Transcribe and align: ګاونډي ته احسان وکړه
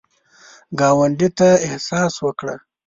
ګاونډي 0.79 1.29
ته 1.37 1.49
احسان 1.67 2.07
وکړه 2.25 2.55